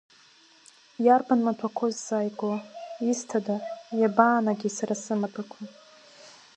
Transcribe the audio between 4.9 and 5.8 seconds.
сымаҭәақәа?